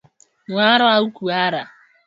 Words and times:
Mharo 0.47 0.87
au 0.95 1.05
kuhara 1.15 1.61